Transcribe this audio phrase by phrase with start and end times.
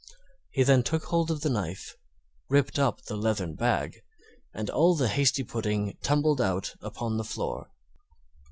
[0.49, 1.95] He then took hold of the knife,
[2.49, 3.99] ripped up the leathern bag,
[4.51, 7.69] and all the hasty pudding tumbled out upon the floor.